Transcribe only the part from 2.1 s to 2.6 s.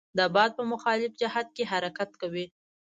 کوي.